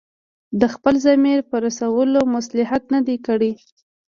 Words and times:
د 0.59 0.61
خپل 0.73 0.95
ضمیر 1.05 1.39
په 1.49 1.55
رسولو 1.65 2.21
مصلحت 2.35 2.83
نه 2.93 2.99
دی 3.07 3.17
کړی. 3.27 3.51